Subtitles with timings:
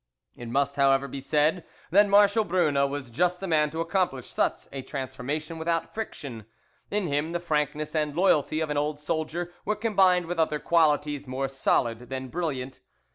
[0.35, 4.67] "It must, however, be said, that Marshal Brune was just the man to accomplish such
[4.71, 6.47] a transformation without friction;
[6.89, 11.27] in him the frankness and loyalty of an old soldier were combined with other qualities
[11.27, 12.79] more solid than brilliant.